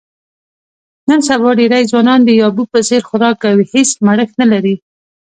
[1.07, 4.75] نن سبا ډېری ځوانان د یابو په څیر خوراک کوي، هېڅ مړښت نه لري.